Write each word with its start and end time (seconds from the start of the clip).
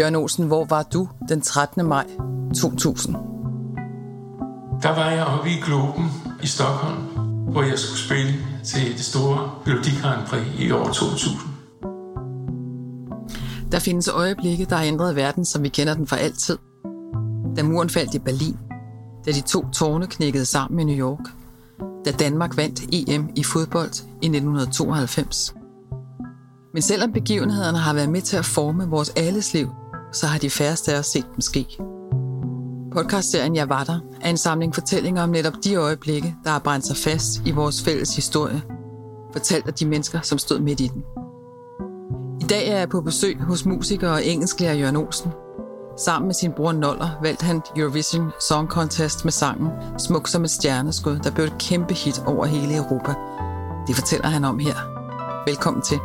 Jørgen 0.00 0.14
Olsen, 0.14 0.46
hvor 0.46 0.64
var 0.64 0.82
du 0.82 1.08
den 1.28 1.40
13. 1.40 1.86
maj 1.86 2.06
2000? 2.60 3.14
Der 4.82 4.88
var 4.88 5.10
jeg 5.10 5.24
oppe 5.24 5.50
i 5.50 5.60
Globen 5.66 6.04
i 6.42 6.46
Stockholm, 6.46 7.02
hvor 7.50 7.62
jeg 7.62 7.78
skulle 7.78 7.98
spille 7.98 8.32
til 8.64 8.92
det 8.92 9.04
store 9.04 9.50
Melodi 9.66 9.90
Grand 10.02 10.26
Prix 10.26 10.46
i 10.58 10.70
år 10.70 10.84
2000. 10.84 11.36
Der 13.72 13.78
findes 13.78 14.08
øjeblikke, 14.08 14.64
der 14.64 14.76
har 14.76 14.84
ændret 14.84 15.16
verden, 15.16 15.44
som 15.44 15.62
vi 15.62 15.68
kender 15.68 15.94
den 15.94 16.06
for 16.06 16.16
altid. 16.16 16.58
Da 17.56 17.62
muren 17.62 17.90
faldt 17.90 18.14
i 18.14 18.18
Berlin, 18.18 18.56
da 19.26 19.32
de 19.32 19.40
to 19.40 19.70
tårne 19.70 20.06
knækkede 20.06 20.46
sammen 20.46 20.80
i 20.80 20.94
New 20.94 21.08
York, 21.08 21.24
da 22.04 22.10
Danmark 22.10 22.56
vandt 22.56 22.80
EM 22.92 23.28
i 23.36 23.44
fodbold 23.44 23.92
i 24.22 24.26
1992. 24.26 25.54
Men 26.72 26.82
selvom 26.82 27.12
begivenhederne 27.12 27.78
har 27.78 27.94
været 27.94 28.08
med 28.08 28.20
til 28.20 28.36
at 28.36 28.44
forme 28.44 28.88
vores 28.88 29.12
alles 29.16 29.54
liv, 29.54 29.68
så 30.12 30.26
har 30.26 30.38
de 30.38 30.50
færreste 30.50 30.92
af 30.92 30.98
os 30.98 31.06
set 31.06 31.26
dem 31.34 31.40
ske. 31.40 31.66
Podcastserien 32.92 33.56
Jeg 33.56 33.68
var 33.68 33.84
der 33.84 34.00
er 34.20 34.30
en 34.30 34.36
samling 34.36 34.74
fortællinger 34.74 35.22
om 35.22 35.28
netop 35.28 35.52
de 35.64 35.74
øjeblikke, 35.74 36.36
der 36.44 36.50
har 36.50 36.58
brændt 36.58 36.86
sig 36.86 36.96
fast 36.96 37.42
i 37.46 37.50
vores 37.50 37.82
fælles 37.82 38.16
historie, 38.16 38.62
fortalt 39.32 39.66
af 39.66 39.74
de 39.74 39.86
mennesker, 39.86 40.20
som 40.20 40.38
stod 40.38 40.60
midt 40.60 40.80
i 40.80 40.86
den. 40.86 41.04
I 42.40 42.44
dag 42.44 42.68
er 42.68 42.78
jeg 42.78 42.88
på 42.88 43.00
besøg 43.00 43.40
hos 43.40 43.64
musiker 43.66 44.10
og 44.10 44.26
engelsklærer 44.26 44.74
Jørgen 44.74 44.96
Olsen. 44.96 45.30
Sammen 45.98 46.26
med 46.26 46.34
sin 46.34 46.52
bror 46.52 46.72
Noller 46.72 47.18
valgte 47.22 47.44
han 47.44 47.62
Eurovision 47.76 48.30
Song 48.48 48.68
Contest 48.68 49.24
med 49.24 49.32
sangen 49.32 49.68
Smuk 49.98 50.28
som 50.28 50.44
et 50.44 50.50
stjerneskud, 50.50 51.18
der 51.18 51.30
blev 51.30 51.46
et 51.46 51.58
kæmpe 51.58 51.94
hit 51.94 52.22
over 52.26 52.46
hele 52.46 52.76
Europa. 52.76 53.14
Det 53.86 53.94
fortæller 53.96 54.28
han 54.28 54.44
om 54.44 54.58
her. 54.58 54.74
Velkommen 55.46 55.82
til. 55.82 55.98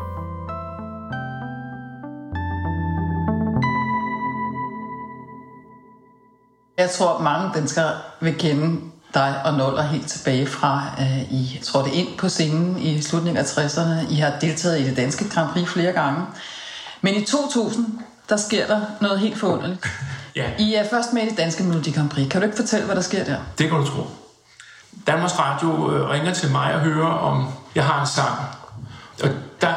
Jeg 6.77 6.89
tror, 6.89 7.21
mange 7.21 7.51
danskere 7.55 7.91
vil 8.19 8.35
kende 8.35 8.79
dig 9.13 9.41
og 9.45 9.53
Noller 9.53 9.83
helt 9.83 10.07
tilbage 10.07 10.47
fra, 10.47 10.81
uh, 10.99 11.33
I 11.33 11.61
trådte 11.63 11.91
ind 11.91 12.17
på 12.17 12.29
scenen 12.29 12.79
i 12.79 13.01
slutningen 13.01 13.45
af 13.45 13.57
60'erne. 13.57 14.13
I 14.13 14.15
har 14.15 14.33
deltaget 14.41 14.79
i 14.79 14.83
det 14.83 14.97
danske 14.97 15.29
Grand 15.29 15.49
Prix 15.53 15.67
flere 15.67 15.91
gange. 15.91 16.21
Men 17.01 17.15
i 17.15 17.25
2000, 17.25 17.99
der 18.29 18.37
sker 18.37 18.67
der 18.67 18.81
noget 19.01 19.19
helt 19.19 19.37
forunderligt. 19.37 19.87
Ja. 20.35 20.51
I 20.59 20.73
er 20.73 20.89
først 20.89 21.13
med 21.13 21.23
i 21.23 21.29
det 21.29 21.37
danske 21.37 21.63
Melodi 21.63 21.91
Grand 21.91 22.09
Prix. 22.09 22.29
Kan 22.29 22.41
du 22.41 22.45
ikke 22.45 22.57
fortælle, 22.57 22.85
hvad 22.85 22.95
der 22.95 23.01
sker 23.01 23.23
der? 23.23 23.37
Det 23.57 23.69
kan 23.69 23.77
du 23.77 23.85
tro. 23.85 24.07
Danmarks 25.07 25.39
Radio 25.39 25.95
øh, 25.95 26.09
ringer 26.09 26.33
til 26.33 26.51
mig 26.51 26.73
og 26.73 26.79
hører, 26.79 27.11
om 27.11 27.47
jeg 27.75 27.85
har 27.85 28.01
en 28.01 28.07
sang. 28.07 28.39
Og 29.23 29.29
der 29.61 29.73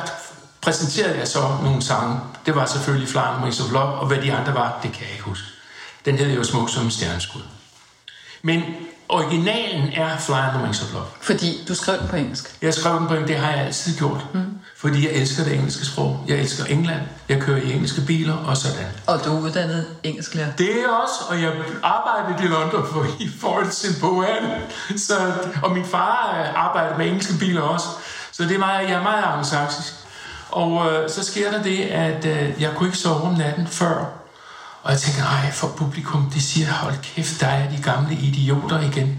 præsenterede 0.61 1.19
jeg 1.19 1.29
så 1.29 1.39
nogle 1.63 1.83
sange. 1.83 2.21
Det 2.47 2.55
var 2.55 2.67
selvfølgelig 2.67 3.09
Flying 3.09 3.43
Wings 3.43 3.61
of 3.61 3.73
Love, 3.73 3.93
og 3.93 4.07
hvad 4.07 4.19
de 4.19 4.33
andre 4.33 4.55
var, 4.55 4.79
det 4.83 4.93
kan 4.93 5.03
jeg 5.03 5.11
ikke 5.11 5.25
huske. 5.25 5.60
Den 6.05 6.19
hed 6.19 6.35
jo 6.35 6.45
Smuk 6.45 6.71
som 6.71 6.85
en 6.85 6.91
stjerneskud. 6.91 7.41
Men 8.43 8.63
originalen 9.09 9.93
er 9.93 10.19
Flying 10.19 10.63
Wings 10.63 10.83
of 10.83 10.93
Love. 10.93 11.05
Fordi 11.21 11.65
du 11.69 11.75
skrev 11.75 11.99
den 11.99 12.09
på 12.09 12.17
engelsk. 12.17 12.57
Jeg 12.63 12.75
skrev 12.75 12.99
den 12.99 13.07
på 13.07 13.15
engelsk, 13.15 13.29
det 13.29 13.41
har 13.41 13.53
jeg 13.53 13.67
altid 13.67 13.99
gjort. 13.99 14.27
Mm. 14.35 14.59
Fordi 14.77 15.07
jeg 15.07 15.15
elsker 15.15 15.45
det 15.45 15.55
engelske 15.55 15.87
sprog. 15.87 16.25
Jeg 16.29 16.39
elsker 16.39 16.65
England. 16.65 17.01
Jeg 17.29 17.41
kører 17.41 17.63
i 17.63 17.73
engelske 17.73 18.01
biler 18.01 18.37
og 18.37 18.57
sådan. 18.57 18.87
Og 19.07 19.25
du 19.25 19.37
er 19.37 19.41
uddannet 19.41 19.87
engelsklærer. 20.03 20.53
Det 20.59 20.71
er 20.71 20.89
også, 20.89 21.15
og 21.29 21.43
jeg 21.43 21.53
arbejdede 21.83 22.45
i 22.45 22.49
London 22.49 22.87
for, 22.93 23.07
i 23.21 23.31
Forest 23.41 24.01
Poem. 24.01 24.45
Så, 24.97 25.15
og 25.63 25.73
min 25.73 25.85
far 25.85 26.53
arbejdede 26.57 26.99
med 26.99 27.07
engelske 27.07 27.39
biler 27.39 27.61
også. 27.61 27.87
Så 28.33 28.43
det 28.43 28.55
er 28.55 28.59
meget, 28.59 28.89
jeg 28.89 28.99
er 28.99 29.03
meget 29.03 29.25
anglosaksisk. 29.25 29.93
Og 30.49 30.93
øh, 30.93 31.11
så 31.11 31.25
sker 31.25 31.51
der 31.51 31.63
det, 31.63 31.81
at 31.81 32.25
øh, 32.25 32.63
jeg 32.63 32.73
kunne 32.77 32.89
ikke 32.89 32.99
sove 32.99 33.23
om 33.23 33.35
natten 33.35 33.67
før. 33.67 34.20
Og 34.83 34.93
jeg 34.93 35.01
tænker, 35.01 35.25
ej, 35.25 35.51
for 35.51 35.69
publikum, 35.69 36.31
det 36.35 36.43
siger, 36.43 36.73
hold 36.73 36.95
kæft, 37.03 37.41
der 37.41 37.47
er 37.47 37.71
de 37.71 37.83
gamle 37.83 38.15
idioter 38.15 38.81
igen. 38.81 39.19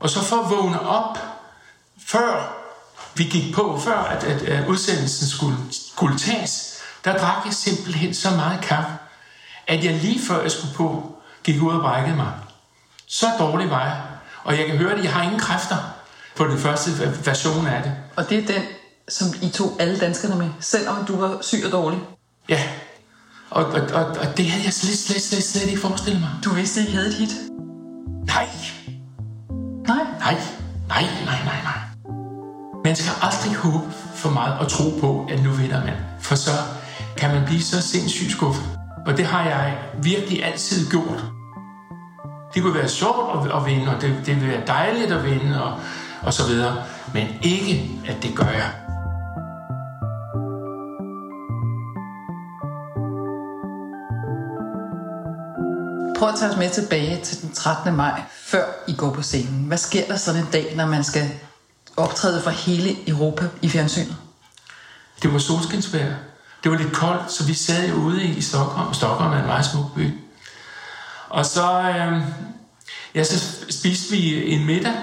Og 0.00 0.10
så 0.10 0.24
for 0.24 0.36
at 0.36 0.50
vågne 0.50 0.80
op, 0.80 1.18
før 2.06 2.58
vi 3.14 3.24
gik 3.24 3.54
på, 3.54 3.80
før 3.84 3.98
at, 3.98 4.24
at, 4.24 4.42
at 4.42 4.68
udsendelsen 4.68 5.28
skulle, 5.28 5.56
skulle 5.70 6.18
tages, 6.18 6.78
der 7.04 7.18
drak 7.18 7.46
jeg 7.46 7.54
simpelthen 7.54 8.14
så 8.14 8.30
meget 8.30 8.60
kaffe, 8.60 8.92
at 9.66 9.84
jeg 9.84 9.94
lige 9.94 10.20
før 10.26 10.42
jeg 10.42 10.50
skulle 10.50 10.74
på, 10.74 11.16
gik 11.44 11.62
ud 11.62 11.72
og 11.72 11.80
brækkede 11.80 12.16
mig. 12.16 12.32
Så 13.06 13.26
dårlig 13.38 13.70
var 13.70 13.84
jeg. 13.84 14.00
Og 14.44 14.58
jeg 14.58 14.66
kan 14.66 14.76
høre 14.76 14.96
det, 14.96 15.04
jeg 15.04 15.12
har 15.12 15.22
ingen 15.22 15.40
kræfter 15.40 15.76
på 16.36 16.44
den 16.44 16.58
første 16.58 16.90
version 17.24 17.66
af 17.66 17.82
det. 17.82 17.92
Og 18.16 18.30
det 18.30 18.38
er 18.38 18.46
den, 18.46 18.62
som 19.08 19.28
I 19.42 19.48
tog 19.48 19.76
alle 19.80 19.98
danskerne 19.98 20.36
med, 20.36 20.50
selvom 20.60 21.04
du 21.04 21.16
var 21.16 21.38
syg 21.40 21.62
og 21.64 21.72
dårlig? 21.72 22.00
Ja, 22.48 22.62
og, 23.54 23.64
og, 23.64 23.80
og, 23.94 24.04
og 24.06 24.36
det 24.36 24.46
havde 24.50 24.64
jeg 24.64 24.72
slet, 24.72 24.98
slet, 24.98 25.22
slet, 25.22 25.44
slet 25.44 25.68
ikke 25.68 25.80
forestillet 25.80 26.20
mig. 26.20 26.30
Du 26.44 26.50
vidste 26.50 26.80
ikke, 26.80 26.92
havde 26.92 27.12
hit? 27.12 27.30
Nej. 28.26 28.48
Nej? 29.88 30.04
Nej, 30.18 30.36
nej, 30.88 31.04
nej, 31.24 31.38
nej, 31.44 31.60
nej. 31.70 31.80
Man 32.84 32.96
skal 32.96 33.12
aldrig 33.22 33.54
håbe 33.56 33.84
for 34.14 34.30
meget 34.30 34.58
og 34.58 34.68
tro 34.68 34.84
på, 35.00 35.26
at 35.30 35.42
nu 35.42 35.50
vinder 35.50 35.84
man. 35.84 35.94
For 36.20 36.34
så 36.34 36.50
kan 37.16 37.34
man 37.34 37.44
blive 37.46 37.62
så 37.62 37.82
sindssygt 37.82 38.30
skuffet. 38.30 38.64
Og 39.06 39.16
det 39.16 39.26
har 39.26 39.44
jeg 39.44 39.78
virkelig 40.02 40.44
altid 40.44 40.90
gjort. 40.90 41.24
Det 42.54 42.62
kunne 42.62 42.74
være 42.74 42.88
sjovt 42.88 43.46
at, 43.46 43.56
at 43.56 43.66
vinde, 43.66 43.94
og 43.94 44.02
det, 44.02 44.16
det 44.26 44.34
ville 44.34 44.48
være 44.48 44.66
dejligt 44.66 45.12
at 45.12 45.24
vinde, 45.24 45.62
og, 45.64 45.78
og 46.22 46.32
så 46.32 46.46
videre. 46.46 46.76
Men 47.14 47.26
ikke, 47.42 47.90
at 48.06 48.22
det 48.22 48.34
gør 48.36 48.44
jeg. 48.48 48.70
Prøv 56.22 56.28
at 56.28 56.38
tage 56.38 56.50
os 56.50 56.56
med 56.56 56.70
tilbage 56.70 57.20
til 57.24 57.42
den 57.42 57.52
13. 57.52 57.96
maj, 57.96 58.22
før 58.44 58.64
I 58.88 58.94
går 58.94 59.10
på 59.10 59.22
scenen. 59.22 59.64
Hvad 59.64 59.78
sker 59.78 60.06
der 60.06 60.16
sådan 60.16 60.40
en 60.40 60.48
dag, 60.52 60.72
når 60.76 60.86
man 60.86 61.04
skal 61.04 61.30
optræde 61.96 62.42
for 62.42 62.50
hele 62.50 63.08
Europa 63.08 63.48
i 63.62 63.68
fjernsynet? 63.68 64.16
Det 65.22 65.32
var 65.32 65.38
solskinsvejr. 65.38 66.14
Det 66.62 66.70
var 66.70 66.78
lidt 66.78 66.92
koldt, 66.92 67.32
så 67.32 67.44
vi 67.44 67.54
sad 67.54 67.92
ude 67.92 68.24
i 68.24 68.40
Stockholm. 68.40 68.94
Stockholm 68.94 69.32
er 69.32 69.38
en 69.38 69.46
meget 69.46 69.64
smuk 69.64 69.94
by. 69.94 70.10
Og 71.28 71.46
så, 71.46 71.80
øh, 71.80 72.22
ja, 73.14 73.24
så 73.24 73.56
spiste 73.70 74.10
vi 74.10 74.52
en 74.52 74.66
middag 74.66 74.94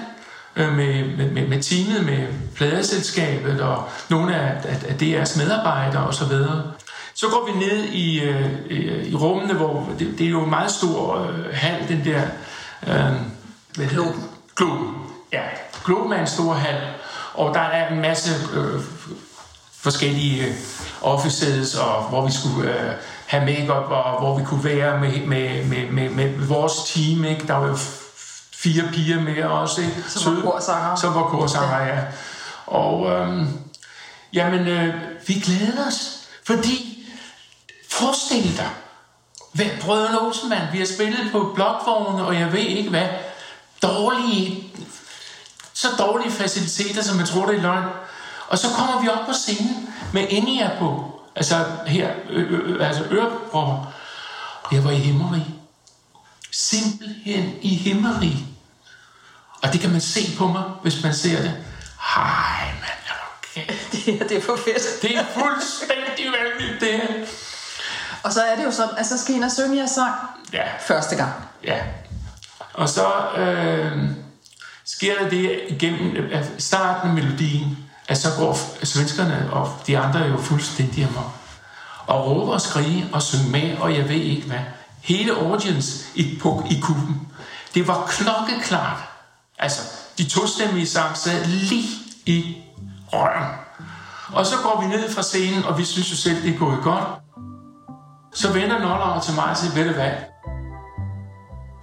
øh, 0.56 0.72
med, 0.72 1.16
med, 1.16 1.30
med, 1.30 1.48
med 1.48 1.62
teamet, 1.62 2.04
med 2.04 2.28
pladeselskabet 2.54 3.60
og 3.60 3.88
nogle 4.08 4.34
af, 4.36 4.60
af, 4.64 4.84
af 4.88 4.94
DR's 4.94 5.38
medarbejdere 5.38 6.06
osv. 6.06 6.32
Så, 7.14 7.26
går 7.28 7.46
vi 7.52 7.66
ned 7.66 7.84
i, 7.84 8.20
øh, 8.20 9.06
i 9.06 9.14
rummene, 9.14 9.54
hvor 9.54 9.88
det, 9.98 10.14
det 10.18 10.26
er 10.26 10.30
jo 10.30 10.44
en 10.44 10.50
meget 10.50 10.70
stor 10.70 11.18
øh, 11.18 11.54
hal, 11.54 11.88
den 11.88 12.04
der... 12.04 12.22
Øh, 12.86 13.88
Globen. 13.88 14.24
Globen, 14.56 14.94
ja. 15.32 15.42
Globen 15.84 16.12
er 16.12 16.20
en 16.20 16.26
stor 16.26 16.52
hal, 16.52 16.80
og 17.34 17.54
der 17.54 17.60
er 17.60 17.92
en 17.92 18.00
masse 18.00 18.30
øh, 18.54 18.80
forskellige 19.72 20.46
øh, 20.46 20.54
offices, 21.02 21.74
og 21.74 22.02
hvor 22.02 22.26
vi 22.26 22.32
skulle 22.32 22.70
øh, 22.70 22.92
have 23.26 23.44
makeup 23.44 23.90
og 23.90 24.18
hvor 24.18 24.38
vi 24.38 24.44
kunne 24.44 24.64
være 24.64 25.00
med, 25.00 25.26
med, 25.26 25.64
med, 25.64 25.90
med, 25.90 26.10
med 26.10 26.46
vores 26.46 26.72
team. 26.86 27.24
Ikke? 27.24 27.46
Der 27.46 27.54
var 27.54 27.68
jo 27.68 27.76
fire 28.52 28.84
piger 28.92 29.20
med 29.20 29.42
også. 29.42 29.80
Ikke? 29.80 30.02
Som 30.08 30.36
var 30.36 30.42
korsanger. 30.42 30.96
Som 30.96 31.14
var 31.14 31.22
korsanger, 31.22 31.78
ja. 31.78 31.94
ja. 31.94 32.00
Og 32.66 33.10
øh, 33.10 33.46
jamen, 34.32 34.66
øh, 34.66 34.94
vi 35.26 35.34
glæder 35.34 35.86
os, 35.86 36.28
fordi 36.46 36.99
forestil 38.00 38.56
dig, 38.56 38.70
hvad, 39.52 39.66
Brødrene 39.80 40.20
Olsenmand, 40.20 40.72
vi 40.72 40.78
har 40.78 40.86
spillet 40.86 41.32
på 41.32 41.52
blokvogne, 41.54 42.26
og 42.26 42.34
jeg 42.34 42.52
ved 42.52 42.60
ikke 42.60 42.90
hvad, 42.90 43.08
dårlige, 43.82 44.72
så 45.74 45.88
dårlige 45.98 46.32
faciliteter, 46.32 47.02
som 47.02 47.18
jeg 47.18 47.28
tror, 47.28 47.46
det 47.46 47.56
er 47.56 47.62
løgn. 47.62 47.84
Og 48.48 48.58
så 48.58 48.66
kommer 48.76 49.02
vi 49.02 49.08
op 49.08 49.26
på 49.26 49.32
scenen 49.32 49.94
med 50.12 50.26
Enya 50.30 50.70
på, 50.78 51.20
altså 51.36 51.64
her, 51.86 52.10
ø, 52.30 52.40
ø, 52.40 52.82
altså 52.82 53.04
ørepropper. 53.10 53.92
Jeg 54.72 54.84
var 54.84 54.90
i 54.90 54.96
himmerig. 54.96 55.46
Simpelthen 56.50 57.54
i 57.62 57.74
himmerig. 57.74 58.46
Og 59.62 59.72
det 59.72 59.80
kan 59.80 59.90
man 59.90 60.00
se 60.00 60.36
på 60.38 60.46
mig, 60.46 60.62
hvis 60.82 61.02
man 61.02 61.14
ser 61.14 61.42
det. 61.42 61.54
Hej, 62.14 62.66
mand, 62.66 63.00
okay. 63.42 63.74
Det, 63.92 64.28
det 64.28 64.36
er 64.36 64.42
for 64.42 64.56
fedt. 64.56 65.02
Det 65.02 65.18
er 65.18 65.24
fuldstændig 65.34 66.26
vanvittigt, 66.38 66.80
det 66.80 66.92
her. 66.92 67.26
Og 68.22 68.32
så 68.32 68.42
er 68.42 68.56
det 68.56 68.64
jo 68.64 68.70
sådan, 68.70 68.94
at 68.98 69.06
så 69.06 69.18
skal 69.18 69.34
I 69.34 69.36
ind 69.36 69.44
og 69.44 69.52
synge 69.52 69.76
jeres 69.76 69.90
sang 69.90 70.14
Ja, 70.52 70.62
første 70.80 71.16
gang. 71.16 71.32
ja. 71.64 71.76
Og 72.74 72.88
så 72.88 73.06
øh, 73.36 73.98
sker 74.84 75.14
der 75.22 75.28
det 75.30 75.60
igennem 75.68 76.32
starten 76.58 77.08
af 77.08 77.14
melodien, 77.14 77.78
at 78.08 78.18
så 78.18 78.28
går 78.38 78.58
svenskerne 78.84 79.48
og 79.52 79.72
de 79.86 79.98
andre 79.98 80.20
jo 80.20 80.36
fuldstændig 80.36 81.04
amok. 81.04 81.30
Og 82.06 82.26
råber 82.26 82.52
og 82.52 82.60
skrige 82.60 83.08
og 83.12 83.22
synge 83.22 83.50
med, 83.50 83.76
og 83.78 83.94
jeg 83.96 84.08
ved 84.08 84.16
ikke 84.16 84.46
hvad. 84.46 84.58
Hele 85.02 85.32
audience 85.32 86.06
i, 86.14 86.38
på, 86.42 86.66
i 86.70 86.80
kuben. 86.82 87.28
Det 87.74 87.88
var 87.88 88.06
klokkeklart. 88.06 88.98
Altså, 89.58 89.80
de 90.18 90.28
tostemmige 90.28 90.86
sang 90.86 91.16
sad 91.16 91.44
lige 91.44 91.88
i 92.26 92.56
røven. 93.12 93.48
Og 94.32 94.46
så 94.46 94.54
går 94.62 94.80
vi 94.80 94.86
ned 94.96 95.10
fra 95.12 95.22
scenen, 95.22 95.64
og 95.64 95.78
vi 95.78 95.84
synes 95.84 96.10
jo 96.10 96.16
selv, 96.16 96.42
det 96.42 96.54
er 96.54 96.58
gået 96.58 96.78
godt. 96.82 97.04
Så 98.34 98.52
vender 98.52 98.78
Noller 98.78 99.20
til 99.20 99.34
mig 99.34 99.44
og 99.44 99.56
siger, 99.56 99.74
ved 99.74 99.84
du 99.88 99.94
hvad? 99.94 100.12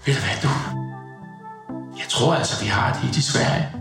Ved 0.06 0.14
du 0.14 0.20
hvad, 0.20 0.38
du? 0.44 0.50
Jeg 1.98 2.06
tror 2.10 2.34
altså, 2.34 2.64
vi 2.64 2.68
har 2.68 2.90
et 2.90 2.98
hit 2.98 3.18
i 3.18 3.22
Sverige. 3.22 3.72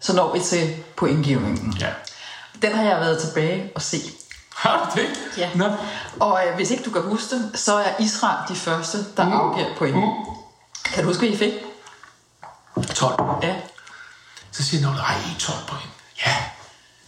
Så 0.00 0.16
når 0.16 0.32
vi 0.32 0.40
til 0.40 0.76
pointgivningen. 0.96 1.76
Ja. 1.80 1.90
Den 2.62 2.72
har 2.72 2.82
jeg 2.82 3.00
været 3.00 3.20
tilbage 3.22 3.72
og 3.74 3.82
se. 3.82 3.96
Har 4.56 4.90
du 4.94 5.00
det? 5.00 5.08
Ja. 5.38 5.50
Nå. 5.54 5.64
Og 6.20 6.40
øh, 6.46 6.54
hvis 6.54 6.70
ikke 6.70 6.82
du 6.82 6.90
kan 6.90 7.02
huske 7.02 7.34
det, 7.34 7.58
så 7.58 7.74
er 7.74 7.90
Israel 7.98 8.48
de 8.48 8.54
første, 8.54 8.98
der 9.16 9.24
mm. 9.24 9.32
afgiver 9.32 9.76
point. 9.78 9.96
Mm. 9.96 10.02
Kan 10.84 11.02
du 11.02 11.08
huske, 11.08 11.20
hvad 11.20 11.28
I 11.28 11.36
fik? 11.36 11.52
12. 12.94 13.14
Ja. 13.42 13.54
Så 14.58 14.64
siger 14.64 14.82
Noller, 14.82 15.02
ej, 15.02 15.14
12 15.38 15.58
point. 15.68 15.90
Ja, 16.26 16.36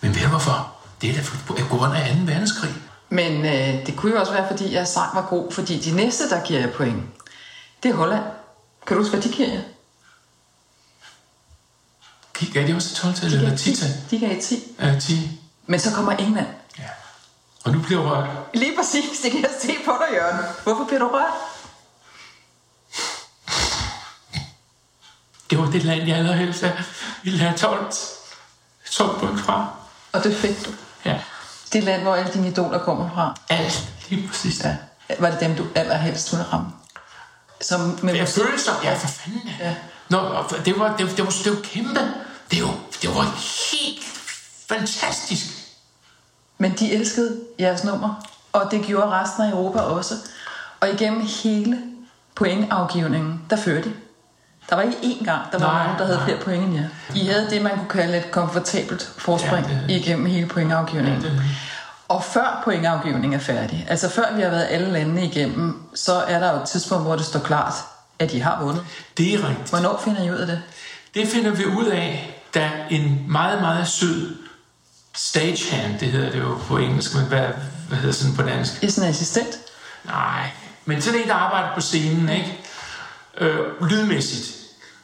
men 0.00 0.14
ved 0.14 0.22
du 0.22 0.28
hvorfor? 0.28 0.72
Det 1.00 1.10
er 1.10 1.14
da 1.14 1.22
på 1.68 1.76
grund 1.76 1.94
af 1.96 2.08
2. 2.08 2.14
verdenskrig. 2.32 2.74
Men 3.08 3.44
øh, 3.44 3.86
det 3.86 3.96
kunne 3.96 4.12
jo 4.12 4.20
også 4.20 4.32
være, 4.32 4.48
fordi 4.48 4.74
jeres 4.74 4.88
sang 4.88 5.16
var 5.16 5.26
god, 5.30 5.52
fordi 5.52 5.78
de 5.80 5.90
næste, 5.96 6.30
der 6.30 6.44
giver 6.44 6.60
jer 6.60 6.72
point, 6.72 7.02
det 7.82 7.90
er 7.90 7.94
Holland. 7.94 8.24
Kan 8.86 8.96
du 8.96 9.02
huske, 9.02 9.16
hvad 9.16 9.22
de 9.22 9.36
giver 9.36 9.48
jer? 9.48 9.60
Gav 12.52 12.66
de 12.66 12.74
også 12.74 12.94
12 12.94 13.14
tal 13.14 13.32
eller 13.32 13.48
gav 13.48 13.58
10 13.58 13.76
tal? 13.76 13.90
De 14.10 14.18
gav 14.18 14.40
10. 14.40 14.62
Ja, 14.80 15.00
10. 15.00 15.40
Men 15.66 15.80
så 15.80 15.94
kommer 15.94 16.12
England. 16.12 16.46
Ja. 16.78 16.84
Og 17.64 17.72
nu 17.72 17.80
bliver 17.80 18.02
jeg 18.02 18.10
rørt. 18.10 18.28
Lige 18.54 18.76
præcis, 18.76 19.20
det 19.22 19.32
kan 19.32 19.40
jeg 19.40 19.50
se 19.60 19.72
på 19.84 19.92
dig, 20.00 20.16
Jørgen. 20.16 20.38
Hvorfor 20.62 20.84
bliver 20.84 20.98
du 20.98 21.08
rørt? 21.08 21.32
Var 25.62 25.70
det 25.70 25.84
land, 25.84 26.02
jeg 26.08 26.16
allerhelst 26.16 26.64
ville 27.22 27.38
have 27.38 27.56
12, 27.58 27.92
12 28.90 29.18
point 29.18 29.40
fra. 29.40 29.68
Og 30.12 30.24
det 30.24 30.36
fik 30.36 30.64
du. 30.66 30.70
Ja, 31.04 31.20
Det 31.72 31.84
land, 31.84 32.02
hvor 32.02 32.14
alle 32.14 32.32
dine 32.32 32.48
idoler 32.48 32.78
kommer 32.78 33.10
fra. 33.14 33.34
alt 33.48 33.88
lige 34.08 34.28
præcis. 34.28 34.64
Ja. 34.64 34.76
Var 35.18 35.30
det 35.30 35.40
dem, 35.40 35.54
du 35.56 35.66
allerhelst 35.74 36.32
ville 36.32 36.46
ramme? 36.52 36.66
Som 37.60 37.98
med 38.02 38.14
Jeg 38.14 38.22
musik? 38.22 38.42
følte 38.44 38.62
sig, 38.64 38.74
ja 38.84 38.94
for 38.94 39.08
fanden. 39.08 39.50
Ja. 39.60 39.74
Nå, 40.08 40.18
og 40.18 40.50
det 40.64 40.78
var, 40.78 40.96
det, 40.96 41.06
var, 41.06 41.12
det, 41.16 41.24
var, 41.24 41.32
det 41.44 41.52
var 41.56 41.60
kæmpe. 41.62 42.00
Det 42.50 42.62
var, 42.62 42.74
det 43.02 43.14
var 43.14 43.22
helt 43.72 44.04
fantastisk. 44.68 45.44
Men 46.58 46.76
de 46.78 46.92
elskede 46.92 47.40
jeres 47.58 47.84
nummer, 47.84 48.14
og 48.52 48.68
det 48.70 48.84
gjorde 48.86 49.10
resten 49.10 49.42
af 49.42 49.50
Europa 49.50 49.78
også. 49.80 50.14
Og 50.80 50.90
igennem 50.90 51.26
hele 51.44 51.78
pointafgivningen, 52.34 53.42
der 53.50 53.56
førte 53.56 53.88
de. 53.88 53.94
Der 54.70 54.76
var 54.76 54.82
ikke 54.82 54.96
én 54.96 55.24
gang, 55.24 55.52
der 55.52 55.58
var 55.58 55.66
Nej, 55.72 55.82
nogen, 55.84 55.98
der 55.98 56.04
havde 56.04 56.18
nej. 56.18 56.26
flere 56.26 56.38
point 56.44 56.64
end 56.64 56.74
jer. 56.76 56.88
I 57.14 57.26
havde 57.26 57.50
det, 57.50 57.62
man 57.62 57.72
kunne 57.76 57.88
kalde 57.88 58.18
et 58.18 58.30
komfortabelt 58.30 59.10
forspring 59.18 59.66
Ja, 59.66 59.74
det- 59.74 59.90
igennem 59.90 60.26
hele 60.26 60.46
pointafgivningen. 60.46 61.22
Ja, 61.22 61.28
det- 61.28 61.42
Og 62.08 62.24
før 62.24 62.60
pointafgivningen 62.64 63.32
er 63.40 63.42
færdig, 63.42 63.86
altså 63.88 64.08
før 64.08 64.34
vi 64.36 64.42
har 64.42 64.48
været 64.50 64.66
alle 64.70 64.92
landene 64.92 65.24
igennem, 65.24 65.82
så 65.94 66.12
er 66.14 66.38
der 66.38 66.52
jo 66.52 66.56
et 66.62 66.68
tidspunkt, 66.68 67.04
hvor 67.04 67.16
det 67.16 67.24
står 67.26 67.40
klart, 67.40 67.72
at 68.18 68.30
de 68.32 68.42
har 68.42 68.62
vundet. 68.62 68.84
Det 69.16 69.34
er 69.34 69.48
rigtigt. 69.48 69.70
Hvornår 69.70 70.00
finder 70.04 70.22
I 70.22 70.30
ud 70.30 70.36
af 70.36 70.46
det? 70.46 70.62
Det 71.14 71.28
finder 71.28 71.50
vi 71.50 71.64
ud 71.66 71.86
af, 71.86 72.40
da 72.54 72.70
en 72.90 73.24
meget, 73.28 73.60
meget 73.60 73.88
sød 73.88 74.36
stagehand, 75.14 75.98
det 75.98 76.08
hedder 76.08 76.30
det 76.30 76.38
jo 76.40 76.58
på 76.66 76.76
engelsk, 76.78 77.14
men 77.14 77.24
hvad, 77.24 77.46
hvad 77.88 77.98
hedder 77.98 78.14
sådan 78.14 78.34
på 78.36 78.42
dansk? 78.42 78.82
I 78.82 78.86
er 78.86 78.90
sådan 78.90 79.08
en 79.08 79.14
assistent. 79.14 79.56
Nej, 80.04 80.50
men 80.84 81.02
sådan 81.02 81.20
en, 81.20 81.28
der 81.28 81.34
arbejder 81.34 81.68
på 81.74 81.80
scenen, 81.80 82.28
ikke? 82.28 82.59
Øh, 83.38 83.88
lydmæssigt. 83.90 84.56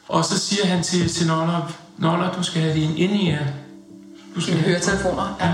Og 0.07 0.25
så 0.25 0.39
siger 0.39 0.65
han 0.65 0.83
til, 0.83 1.09
til 1.09 1.27
Noller, 1.27 1.71
Noller, 1.97 2.31
du 2.31 2.43
skal 2.43 2.61
have 2.61 2.73
din 2.73 2.97
ind 2.97 3.11
i 3.11 3.35
Du 4.35 4.41
skal 4.41 4.53
I 4.53 4.57
have 4.57 4.69
høretelefoner. 4.69 5.35
Ja. 5.41 5.53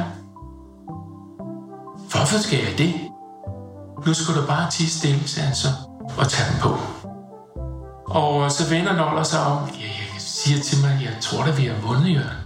Hvorfor 2.12 2.38
skal 2.38 2.60
jeg 2.60 2.78
det? 2.78 2.94
Nu 4.06 4.14
skal 4.14 4.36
du 4.36 4.48
bare 4.48 4.72
tige 4.72 4.90
stille, 4.90 5.28
sagde 5.28 5.48
han 5.48 5.56
så, 5.56 5.68
og 6.18 6.30
tage 6.30 6.52
den 6.52 6.60
på. 6.62 6.78
Og 8.06 8.52
så 8.52 8.70
vender 8.70 8.94
Noller 8.96 9.24
sig 9.24 9.40
om. 9.46 9.58
Ja, 9.80 9.86
jeg 9.86 10.08
siger 10.18 10.60
til 10.60 10.82
mig, 10.82 11.00
jeg 11.04 11.18
tror 11.22 11.44
da, 11.44 11.52
vi 11.52 11.66
har 11.66 11.76
vundet, 11.88 12.14
Jørgen. 12.14 12.44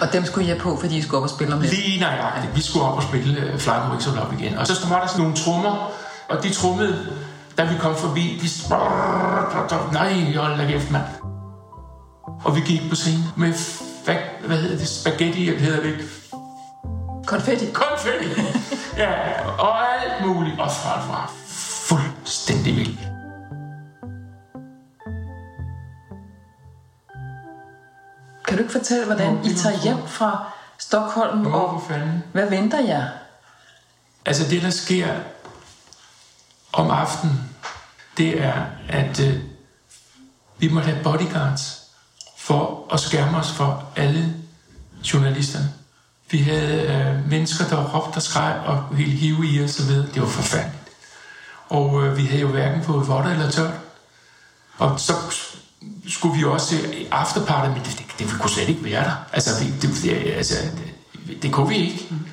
Og 0.00 0.12
dem 0.12 0.24
skulle 0.24 0.46
have 0.46 0.60
på, 0.60 0.76
fordi 0.80 0.96
I 0.96 1.02
skulle 1.02 1.18
op 1.18 1.22
og 1.22 1.30
spille 1.30 1.54
om 1.54 1.60
lidt. 1.60 1.72
Lige 1.72 2.00
nøjagtigt. 2.00 2.56
Vi 2.56 2.60
skulle 2.60 2.84
op 2.84 2.96
og 2.96 3.02
spille 3.02 3.58
Fly 3.58 3.70
Me 3.70 3.90
Wings 3.90 4.06
Up 4.06 4.32
igen. 4.38 4.58
Og 4.58 4.66
så 4.66 4.88
var 4.88 5.00
der 5.00 5.06
sådan 5.06 5.22
nogle 5.22 5.36
trommer, 5.36 5.90
og 6.28 6.42
de 6.42 6.52
trummede, 6.52 7.06
da 7.58 7.64
vi 7.64 7.74
kom 7.80 7.96
forbi. 7.96 8.40
De 8.42 8.48
Nej, 9.92 10.34
hold 10.36 10.58
da 10.58 10.66
kæft, 10.66 10.90
mand. 10.90 11.04
Og 12.44 12.56
vi 12.56 12.60
gik 12.60 12.88
på 12.90 12.96
scenen 12.96 13.24
med, 13.36 13.52
hvad, 14.04 14.16
hvad 14.46 14.56
hedder 14.58 14.78
det, 14.78 14.88
spaghetti, 14.88 15.48
eller 15.48 15.60
hedder 15.60 15.82
det 15.82 15.88
ikke? 15.92 16.04
Konfetti. 17.26 17.66
Konfetti. 17.72 18.40
ja, 19.02 19.12
og 19.48 19.94
alt 19.94 20.26
muligt. 20.26 20.60
Og 20.60 20.70
folk 20.70 21.08
var 21.08 21.32
fuldstændig 21.88 22.76
vildt. 22.76 23.00
Kan 28.46 28.56
du 28.56 28.62
ikke 28.62 28.72
fortælle, 28.72 29.04
hvordan 29.04 29.32
Nå, 29.34 29.40
I 29.44 29.54
tager 29.54 29.82
hjem 29.82 30.06
fra 30.06 30.52
Stockholm, 30.78 31.38
Nå, 31.38 31.50
og 31.50 31.80
for 31.80 31.88
fanden. 31.88 32.24
hvad 32.32 32.50
venter 32.50 32.80
jer? 32.80 33.04
Altså 34.26 34.50
det, 34.50 34.62
der 34.62 34.70
sker 34.70 35.06
om 36.76 36.90
aftenen, 36.90 37.40
det 38.16 38.42
er, 38.42 38.64
at 38.88 39.20
øh, 39.20 39.40
vi 40.58 40.68
må 40.68 40.80
have 40.80 41.02
bodyguards 41.04 41.82
for 42.38 42.86
at 42.92 43.00
skærme 43.00 43.36
os 43.36 43.52
for 43.52 43.84
alle 43.96 44.34
journalisterne. 45.12 45.72
Vi 46.30 46.38
havde 46.38 46.82
øh, 46.82 47.30
mennesker, 47.30 47.68
der 47.68 47.94
råbte 47.94 48.16
og 48.16 48.22
skreg 48.22 48.60
og 48.66 48.84
ville 48.92 49.12
hive 49.12 49.46
i 49.46 49.64
os 49.64 49.78
og 49.80 49.86
så. 49.86 50.06
Det 50.14 50.22
var 50.22 50.28
forfærdeligt. 50.28 50.82
Og 51.68 52.04
øh, 52.04 52.16
vi 52.16 52.24
havde 52.24 52.40
jo 52.40 52.48
hverken 52.48 52.82
fået 52.82 53.08
votter 53.08 53.30
eller 53.30 53.50
tørt. 53.50 53.74
Og 54.78 55.00
så 55.00 55.12
skulle 56.08 56.38
vi 56.38 56.44
også 56.44 56.68
til 56.68 57.06
afterparty, 57.10 57.68
men 57.68 57.84
det, 57.84 57.98
det, 57.98 58.06
det 58.18 58.40
kunne 58.40 58.50
slet 58.50 58.68
ikke 58.68 58.84
være 58.84 59.04
der. 59.04 59.14
Altså, 59.32 59.64
vi, 59.64 59.70
det, 59.70 60.02
det, 60.02 60.32
altså 60.32 60.54
det, 61.26 61.42
det 61.42 61.52
kunne 61.52 61.68
vi 61.68 61.76
ikke. 61.76 62.06
Mm. 62.10 62.26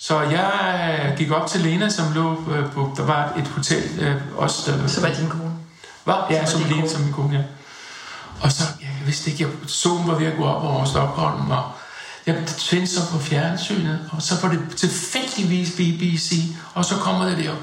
Så 0.00 0.20
jeg 0.20 1.08
øh, 1.10 1.18
gik 1.18 1.30
op 1.30 1.46
til 1.46 1.60
Lena, 1.60 1.88
som 1.88 2.12
lå 2.12 2.44
øh, 2.50 2.72
på, 2.72 2.92
der 2.96 3.02
var 3.04 3.32
et 3.38 3.48
hotel, 3.48 4.00
øh, 4.00 4.16
også 4.36 4.72
der, 4.72 4.86
Så 4.86 5.00
var 5.00 5.08
din 5.08 5.28
kone. 5.28 5.52
Hvad? 6.04 6.14
Ja, 6.30 6.46
som 6.46 6.60
var 6.60 6.66
din 6.66 6.76
Lene, 6.76 6.82
kone. 6.86 6.94
som 6.94 7.02
min 7.02 7.12
kone, 7.12 7.36
ja. 7.36 7.42
Og 8.40 8.52
så, 8.52 8.62
jeg 8.80 8.88
vidste 9.06 9.30
ikke, 9.30 9.44
jeg, 9.44 9.52
solen 9.66 10.08
var 10.08 10.14
ved 10.14 10.26
at 10.26 10.36
gå 10.36 10.44
op 10.44 10.64
over 10.64 10.84
Stockholm, 10.84 11.50
og 11.50 11.64
jeg 12.26 12.46
tændte 12.58 12.86
så 12.86 13.10
på 13.12 13.18
fjernsynet, 13.18 14.10
og 14.12 14.22
så 14.22 14.34
var 14.42 14.48
det 14.48 14.60
tilfældigvis 14.76 15.70
BBC, 15.70 16.32
og 16.74 16.84
så 16.84 16.94
kommer 16.94 17.24
det 17.28 17.38
der! 17.38 17.54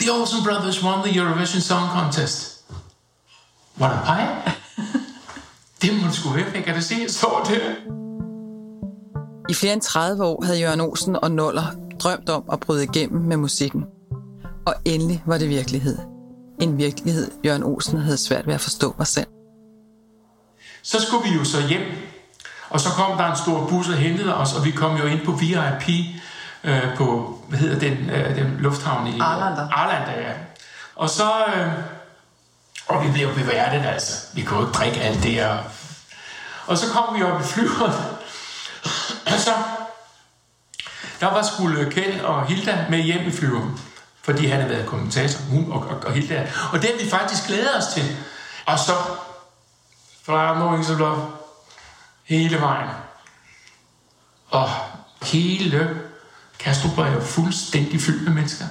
The 0.00 0.12
Olsen 0.12 0.44
Brothers 0.44 0.82
won 0.82 1.02
the 1.08 1.18
Eurovision 1.18 1.60
Song 1.60 1.90
Contest. 1.90 2.60
Var 3.76 3.88
der 3.92 4.04
pege? 4.04 4.28
det 5.82 5.94
må 6.02 6.08
du 6.08 6.14
sgu 6.14 6.28
være, 6.28 6.44
jeg 6.54 6.64
kan 6.64 6.74
da 6.74 6.80
se, 6.80 6.96
jeg 7.02 7.10
står 7.10 7.46
der. 7.48 8.03
I 9.48 9.54
flere 9.54 9.72
end 9.72 9.82
30 9.82 10.24
år 10.24 10.44
havde 10.44 10.60
Jørgen 10.60 10.80
Olsen 10.80 11.16
og 11.22 11.30
Noller 11.30 11.66
drømt 12.00 12.28
om 12.28 12.44
at 12.52 12.60
bryde 12.60 12.84
igennem 12.84 13.22
med 13.22 13.36
musikken. 13.36 13.84
Og 14.66 14.74
endelig 14.84 15.22
var 15.26 15.38
det 15.38 15.48
virkelighed. 15.48 15.98
En 16.60 16.78
virkelighed, 16.78 17.30
Jørgen 17.44 17.62
Olsen 17.62 17.98
havde 17.98 18.16
svært 18.16 18.46
ved 18.46 18.54
at 18.54 18.60
forstå 18.60 18.94
mig 18.98 19.06
selv. 19.06 19.26
Så 20.82 21.00
skulle 21.00 21.30
vi 21.30 21.36
jo 21.36 21.44
så 21.44 21.66
hjem, 21.68 21.82
og 22.70 22.80
så 22.80 22.88
kom 22.88 23.18
der 23.18 23.30
en 23.30 23.36
stor 23.36 23.66
bus 23.68 23.88
og 23.88 23.94
hentede 23.94 24.34
os, 24.34 24.54
og 24.54 24.64
vi 24.64 24.70
kom 24.70 24.96
jo 24.96 25.04
ind 25.04 25.24
på 25.24 25.32
VIP 25.32 25.88
øh, 26.64 26.96
på, 26.96 27.38
hvad 27.48 27.58
hedder 27.58 27.78
den, 27.78 28.10
øh, 28.10 28.36
den 28.36 28.56
lufthavn 28.58 29.06
i... 29.06 29.20
Arlanda. 29.20 29.62
Arlanda, 29.72 30.20
ja. 30.20 30.32
Og 30.96 31.10
så... 31.10 31.30
Øh, 31.56 31.72
og 32.86 33.04
vi 33.04 33.12
blev 33.12 33.34
beværtet, 33.34 33.86
altså. 33.86 34.26
Vi 34.34 34.42
kunne 34.42 34.60
jo 34.60 34.66
ikke 34.66 34.78
drikke 34.78 35.00
alt 35.00 35.22
det, 35.22 35.46
og, 35.46 35.58
og 36.66 36.78
så 36.78 36.86
kom 36.92 37.18
vi 37.18 37.22
op 37.22 37.40
i 37.40 37.44
flyveren, 37.44 37.92
og 37.92 38.13
så... 39.38 39.52
Der 41.20 41.26
var 41.26 41.42
skulle 41.42 41.80
øh, 41.80 41.92
Kjeld 41.92 42.20
og 42.20 42.46
Hilda 42.46 42.86
med 42.90 42.98
hjem 42.98 43.26
i 43.26 43.30
flyveren, 43.30 43.80
fordi 44.22 44.46
han 44.46 44.60
havde 44.60 44.74
været 44.74 44.86
kommentator, 44.86 45.40
hun 45.40 45.72
og, 45.72 45.78
og, 45.78 45.96
og 46.06 46.12
Hilda. 46.12 46.52
Og 46.72 46.82
det 46.82 46.90
har 46.90 47.04
vi 47.04 47.10
faktisk 47.10 47.46
glædet 47.46 47.76
os 47.76 47.94
til. 47.94 48.16
Og 48.66 48.78
så 48.78 48.92
fra 50.24 50.54
Mornings 50.54 50.88
Love 50.88 51.32
hele 52.24 52.60
vejen. 52.60 52.90
Og 54.50 54.70
hele 55.22 56.00
Kastrup 56.58 56.96
var 56.96 57.10
jo 57.10 57.20
fuldstændig 57.20 58.00
fyldt 58.00 58.22
med 58.22 58.32
mennesker. 58.32 58.64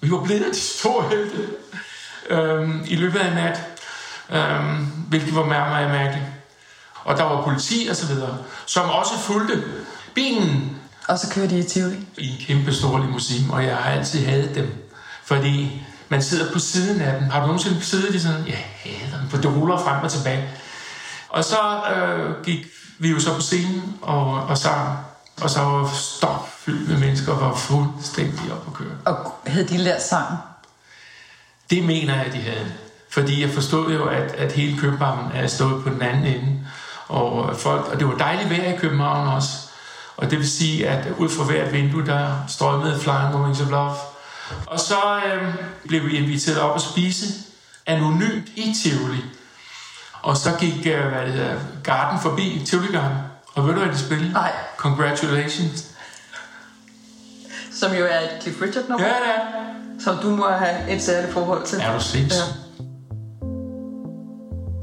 Vi 0.00 0.10
var 0.10 0.24
blevet 0.24 0.54
de 0.54 0.60
store 0.60 1.08
helte 1.08 1.48
øhm, 2.30 2.84
i 2.86 2.96
løbet 2.96 3.18
af 3.18 3.34
nat, 3.34 3.60
øhm, 4.30 4.84
hvilket 4.84 5.34
var 5.34 5.44
meget, 5.44 5.70
meget 5.70 5.90
mærkeligt. 5.90 6.26
Og 7.04 7.16
der 7.16 7.22
var 7.24 7.42
politi 7.42 7.86
og 7.90 7.96
så 7.96 8.06
videre, 8.06 8.36
som 8.66 8.90
også 8.90 9.18
fulgte 9.18 9.62
bilen 10.14 10.76
Og 11.08 11.18
så 11.18 11.30
kører 11.30 11.48
de 11.48 11.58
i 11.58 11.62
Tivoli. 11.62 11.96
i 12.18 12.28
en 12.28 12.36
kæmpe 12.46 12.74
stor 12.74 12.98
limousine, 12.98 13.52
og 13.52 13.64
jeg 13.64 13.76
har 13.76 13.90
altid 13.90 14.26
hadet 14.26 14.54
dem. 14.54 14.74
Fordi 15.24 15.82
man 16.08 16.22
sidder 16.22 16.52
på 16.52 16.58
siden 16.58 17.00
af 17.00 17.20
dem. 17.20 17.30
Har 17.30 17.40
du 17.40 17.46
nogensinde 17.46 17.82
siddet 17.84 18.14
i 18.14 18.20
sådan? 18.20 18.46
Jeg 18.46 18.64
hader 18.84 19.20
dem, 19.20 19.28
for 19.30 19.36
det 19.36 19.56
ruller 19.56 19.78
frem 19.78 20.04
og 20.04 20.10
tilbage. 20.10 20.48
Og 21.28 21.44
så 21.44 21.58
øh, 21.96 22.44
gik 22.44 22.66
vi 22.98 23.10
jo 23.10 23.20
så 23.20 23.34
på 23.34 23.40
scenen 23.40 23.94
og, 24.02 24.34
og 24.34 24.58
sang, 24.58 24.98
og 25.42 25.50
så 25.50 25.60
var 25.60 25.90
stop 25.94 26.48
fyldt 26.58 26.88
med 26.88 26.98
mennesker, 26.98 27.34
var 27.34 27.54
fuldstændig 27.54 28.52
op 28.52 28.64
at 28.66 28.74
køre. 28.74 28.92
Og 29.04 29.34
havde 29.46 29.68
de 29.68 29.76
lært 29.76 30.02
sangen? 30.02 30.38
Det 31.70 31.84
mener 31.84 32.22
jeg, 32.22 32.32
de 32.32 32.38
havde. 32.38 32.72
Fordi 33.10 33.42
jeg 33.42 33.50
forstod 33.50 33.92
jo, 33.92 34.04
at, 34.08 34.32
at 34.32 34.52
hele 34.52 34.78
København 34.78 35.32
er 35.34 35.46
stået 35.46 35.84
på 35.84 35.90
den 35.90 36.02
anden 36.02 36.24
ende. 36.26 36.61
Og, 37.12 37.56
folk, 37.56 37.88
og 37.92 38.00
det 38.00 38.06
var 38.08 38.14
dejligt 38.14 38.50
vejr 38.50 38.72
i 38.72 38.76
København 38.76 39.28
også. 39.28 39.48
Og 40.16 40.30
det 40.30 40.38
vil 40.38 40.50
sige, 40.50 40.88
at 40.88 41.06
ud 41.18 41.28
fra 41.28 41.44
hvert 41.44 41.72
vindue, 41.72 42.06
der 42.06 42.44
strømmede 42.48 43.00
Flying 43.00 43.34
Wings 43.34 43.60
of 43.60 43.70
Love. 43.70 43.94
Og 44.66 44.80
så 44.80 45.20
øh, 45.26 45.54
blev 45.88 46.06
vi 46.06 46.16
inviteret 46.16 46.60
op 46.60 46.76
at 46.76 46.82
spise 46.82 47.26
anonymt 47.86 48.48
i 48.56 48.74
Tivoli. 48.82 49.24
Og 50.22 50.36
så 50.36 50.50
gik 50.60 50.86
øh, 50.86 51.06
hvad 51.08 51.26
det 51.26 51.32
hedder, 51.32 51.56
Garden 51.84 52.20
forbi, 52.20 52.62
Tivoli 52.66 52.92
Garden. 52.92 53.18
Og 53.54 53.66
ved 53.66 53.74
du, 53.74 53.80
hvad 53.80 53.92
de 53.92 53.98
spillede? 53.98 54.32
Nej. 54.32 54.52
Congratulations. 54.76 55.86
Som 57.72 57.92
jo 57.92 58.04
er 58.04 58.20
et 58.20 58.42
Cliff 58.42 58.62
Richard 58.62 58.84
nummer. 58.88 59.06
Ja, 59.06 59.12
det 59.12 59.28
er. 59.36 59.40
Som 60.04 60.16
du 60.22 60.30
må 60.30 60.48
have 60.48 60.90
et 60.90 61.02
særligt 61.02 61.32
forhold 61.32 61.66
til. 61.66 61.80
Er 61.80 61.92
du 61.92 62.02
sindssyg? 62.02 62.40
Ja. 62.40 62.84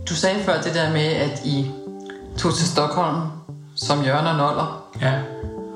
Du 0.10 0.16
sagde 0.16 0.44
før 0.44 0.62
det 0.62 0.76
der 0.76 0.92
med, 0.94 1.06
at 1.06 1.42
I 1.46 1.72
tog 2.39 2.53
til 2.53 2.67
Stockholm 2.67 3.22
som 3.75 4.03
Jørgen 4.03 4.27
og 4.27 4.36
Noller 4.36 4.84
Ja. 5.01 5.13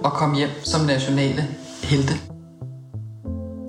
og 0.03 0.11
kom 0.11 0.33
hjem 0.33 0.49
som 0.63 0.81
nationale 0.85 1.47
helte. 1.83 2.13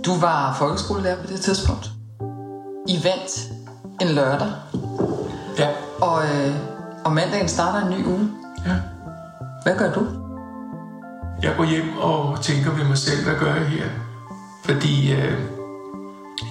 Du 0.07 0.19
var 0.21 0.55
folkeskolelærer 0.59 1.17
på 1.23 1.27
det 1.27 1.41
tidspunkt. 1.41 1.91
I 2.89 2.97
vandt 3.05 3.53
en 4.01 4.09
lørdag, 4.09 4.53
Ja. 5.59 5.69
og, 6.01 6.23
øh, 6.23 6.55
og 7.05 7.13
mandagen 7.13 7.49
starter 7.49 7.87
en 7.87 7.99
ny 7.99 8.07
uge. 8.07 8.31
Ja. 8.67 8.75
Hvad 9.63 9.77
gør 9.79 9.93
du? 9.93 10.07
Jeg 11.43 11.55
går 11.57 11.65
hjem 11.65 11.99
og 11.99 12.41
tænker 12.43 12.71
ved 12.71 12.85
mig 12.85 12.99
selv, 12.99 13.25
hvad 13.25 13.35
gør 13.35 13.55
jeg 13.55 13.67
her? 13.67 13.87
Fordi 14.65 15.13
øh, 15.13 15.39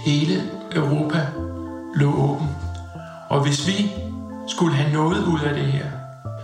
hele 0.05 0.43
Europa 0.71 1.27
lå 1.95 2.13
åben. 2.13 2.49
Og 3.29 3.41
hvis 3.43 3.67
vi 3.67 3.91
skulle 4.47 4.75
have 4.75 4.93
noget 4.93 5.23
ud 5.23 5.39
af 5.39 5.53
det 5.53 5.65
her, 5.65 5.85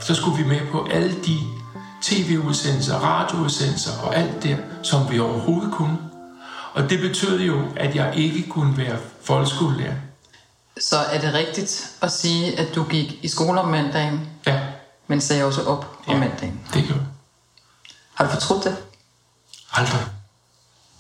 så 0.01 0.15
skulle 0.15 0.37
vi 0.43 0.49
med 0.49 0.67
på 0.71 0.87
alle 0.91 1.15
de 1.25 1.39
tv-udsendelser, 2.01 2.95
radioudsendelser 2.99 3.97
og 4.01 4.15
alt 4.15 4.43
det, 4.43 4.57
som 4.83 5.11
vi 5.11 5.19
overhovedet 5.19 5.73
kunne. 5.73 5.97
Og 6.73 6.89
det 6.89 6.99
betød 6.99 7.39
jo, 7.39 7.61
at 7.77 7.95
jeg 7.95 8.15
ikke 8.15 8.49
kunne 8.49 8.77
være 8.77 8.97
folkeskolelærer. 9.23 9.95
Så 10.81 10.97
er 10.97 11.21
det 11.21 11.33
rigtigt 11.33 11.91
at 12.01 12.11
sige, 12.11 12.59
at 12.59 12.75
du 12.75 12.83
gik 12.83 13.19
i 13.21 13.27
skole 13.27 13.61
om 13.61 13.67
mandagen, 13.67 14.29
Ja, 14.47 14.61
men 15.07 15.21
sagde 15.21 15.43
også 15.43 15.63
op 15.63 15.97
om 16.07 16.13
Ja. 16.13 16.19
mandagen. 16.19 16.59
det 16.73 16.83
gjorde. 16.85 17.05
Har 18.13 18.25
du 18.25 18.31
fortrudt 18.31 18.63
det? 18.63 18.77
Aldrig. 19.73 20.01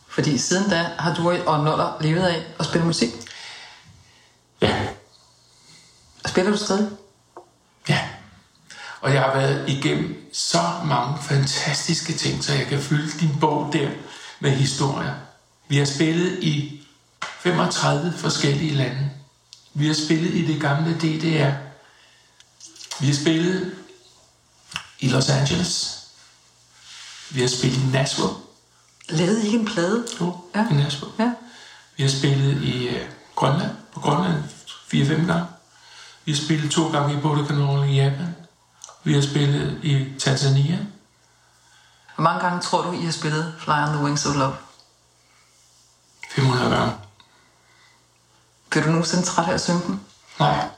Fordi 0.07 0.37
siden 0.37 0.69
da 0.69 0.89
har 0.99 1.13
du 1.15 1.31
og 1.45 1.63
Noller 1.63 1.97
levet 2.01 2.21
af 2.21 2.43
at 2.59 2.65
spille 2.65 2.87
musik. 2.87 3.09
Ja, 4.61 4.75
Og 6.23 6.29
spiller 6.29 6.51
du 6.51 6.57
stadig? 6.57 6.89
Og 9.01 9.13
jeg 9.13 9.21
har 9.21 9.33
været 9.39 9.69
igennem 9.69 10.29
så 10.33 10.61
mange 10.85 11.17
fantastiske 11.23 12.13
ting, 12.13 12.43
så 12.43 12.53
jeg 12.53 12.67
kan 12.67 12.79
fylde 12.81 13.19
din 13.19 13.39
bog 13.39 13.73
der 13.73 13.89
med 14.39 14.51
historier. 14.51 15.13
Vi 15.67 15.77
har 15.77 15.85
spillet 15.85 16.39
i 16.43 16.81
35 17.39 18.13
forskellige 18.17 18.73
lande. 18.75 19.09
Vi 19.73 19.87
har 19.87 19.93
spillet 19.93 20.33
i 20.33 20.45
det 20.53 20.61
gamle 20.61 20.93
DDR. 20.93 21.51
Vi 22.99 23.07
har 23.07 23.13
spillet 23.15 23.71
i 24.99 25.09
Los 25.09 25.29
Angeles. 25.29 25.99
Vi 27.29 27.41
har 27.41 27.47
spillet 27.47 27.77
i 27.77 27.85
Nashville. 27.91 28.33
Lavede 29.09 29.41
I 29.43 29.45
ikke 29.45 29.59
en 29.59 29.65
plade? 29.65 30.05
Jo, 30.21 30.37
Ja. 30.55 30.65
i 30.71 30.73
Nashville. 30.73 31.13
Ja. 31.19 31.31
Vi 31.97 32.03
har 32.03 32.09
spillet 32.09 32.63
i 32.63 32.87
øh, 32.87 33.01
Grønland, 33.35 33.71
på 33.93 33.99
Grønland 33.99 34.43
4-5 34.93 35.25
gange. 35.25 35.45
Vi 36.25 36.31
har 36.31 36.39
spillet 36.45 36.71
to 36.71 36.91
gange 36.91 37.17
i 37.17 37.21
Bodekanalen 37.21 37.89
i 37.89 38.01
Japan. 38.01 38.35
Vi 39.03 39.13
har 39.13 39.21
spillet 39.21 39.79
i 39.83 40.19
Tanzania. 40.19 40.77
Hvor 42.15 42.23
mange 42.23 42.39
gange 42.39 42.61
tror 42.61 42.81
du, 42.81 42.91
I 42.91 43.05
har 43.05 43.11
spillet 43.11 43.55
Fly 43.59 43.71
on 43.71 43.87
the 43.93 44.03
Wings 44.03 44.25
of 44.25 44.35
Love? 44.35 44.55
500 46.31 46.69
gange. 46.75 46.95
Bliver 48.69 48.83
du 48.83 48.89
nogensinde 48.89 49.23
træt 49.23 49.49
af 49.49 49.53
at 49.53 49.61
synge 49.61 49.81
den? 49.87 50.05
Nej. 50.39 50.69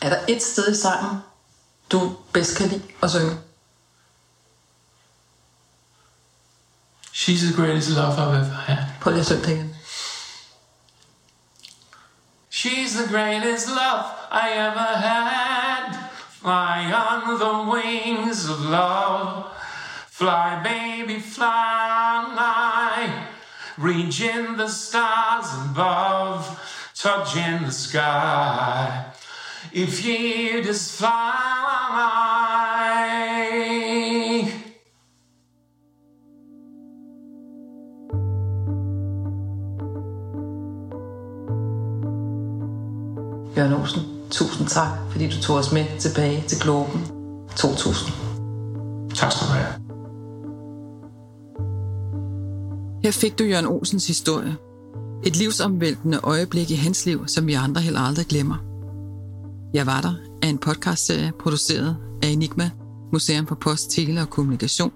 Er 0.00 0.08
der 0.08 0.24
et 0.28 0.42
sted 0.42 0.72
i 0.72 0.76
sangen, 0.76 1.18
du 1.92 2.16
bedst 2.32 2.56
kan 2.56 2.68
lide 2.68 2.82
at 3.02 3.10
synge? 3.10 3.38
She's 7.12 7.44
the 7.46 7.56
greatest 7.56 7.88
love 7.88 8.12
I've 8.12 8.34
ever 8.34 8.54
had. 8.54 8.78
Prøv 9.00 9.10
lige 9.12 9.20
at 9.20 9.26
synge 9.26 9.42
det 9.42 9.48
igen. 9.48 9.73
She's 12.64 12.96
the 12.96 13.06
greatest 13.08 13.68
love 13.68 14.10
I 14.30 14.52
ever 14.52 14.78
had. 14.78 16.08
Fly 16.30 16.90
on 16.90 17.38
the 17.38 17.70
wings 17.70 18.48
of 18.48 18.58
love. 18.64 19.52
Fly, 20.08 20.62
baby, 20.64 21.20
fly. 21.20 22.32
Reach 23.76 24.22
in 24.22 24.56
the 24.56 24.68
stars 24.68 25.52
above. 25.66 26.58
Touch 26.94 27.36
in 27.36 27.64
the 27.64 27.70
sky. 27.70 29.12
If 29.70 30.02
you 30.02 30.64
just 30.64 30.96
fly. 30.98 31.44
Jørgen 43.56 43.72
Olsen, 43.72 44.02
tusind 44.30 44.68
tak, 44.68 44.88
fordi 45.10 45.28
du 45.28 45.42
tog 45.42 45.56
os 45.56 45.72
med 45.72 45.84
tilbage 46.00 46.44
til 46.48 46.60
Globen 46.60 47.00
2000. 47.56 48.12
Tak 49.14 49.32
skal 49.32 49.46
du 49.46 49.52
have. 49.52 49.66
Her 53.02 53.10
fik 53.12 53.38
du 53.38 53.44
Jørgen 53.44 53.66
Olsens 53.66 54.06
historie. 54.06 54.56
Et 55.26 55.36
livsomvæltende 55.36 56.20
øjeblik 56.22 56.70
i 56.70 56.74
hans 56.74 57.06
liv, 57.06 57.28
som 57.28 57.46
vi 57.46 57.52
andre 57.52 57.80
heller 57.80 58.00
aldrig 58.00 58.26
glemmer. 58.26 58.56
Jeg 59.74 59.86
var 59.86 60.00
der 60.00 60.14
er 60.42 60.48
en 60.48 60.58
podcastserie 60.58 61.32
produceret 61.40 61.96
af 62.22 62.28
Enigma, 62.28 62.70
Museum 63.12 63.46
for 63.46 63.54
Post, 63.54 63.90
Tele 63.90 64.20
og 64.20 64.30
Kommunikation, 64.30 64.92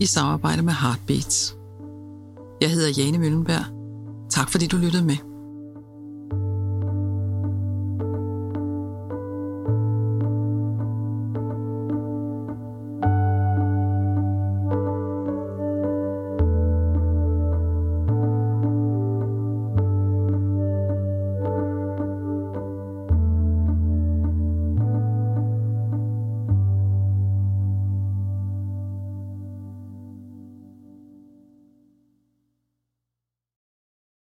i 0.00 0.06
samarbejde 0.06 0.62
med 0.62 0.72
Heartbeats. 0.72 1.56
Jeg 2.60 2.70
hedder 2.70 3.02
Jane 3.02 3.18
Møllenberg. 3.18 3.64
Tak 4.30 4.50
fordi 4.50 4.66
du 4.66 4.76
lyttede 4.76 5.04
med. 5.04 5.27